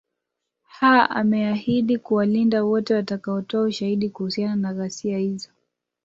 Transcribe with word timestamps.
ha 0.63 1.09
ameahidi 1.09 1.97
kuwalinda 1.97 2.63
wote 2.63 2.93
watakao 2.95 3.41
toa 3.41 3.61
ushahidi 3.63 4.09
kuhusiana 4.09 4.55
na 4.55 4.73
ghasia 4.73 5.17
hizo 5.17 5.49